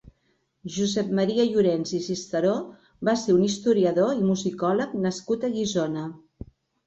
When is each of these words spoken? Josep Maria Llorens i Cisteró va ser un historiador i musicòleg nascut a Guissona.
Josep 0.75 1.09
Maria 1.19 1.43
Llorens 1.49 1.91
i 1.97 1.99
Cisteró 2.05 2.53
va 3.09 3.13
ser 3.25 3.35
un 3.37 3.45
historiador 3.49 4.15
i 4.23 4.27
musicòleg 4.31 4.97
nascut 5.07 5.45
a 5.45 5.55
Guissona. 5.59 6.07